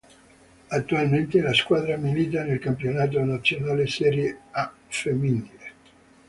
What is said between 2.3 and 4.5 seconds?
nel campionato nazionale Serie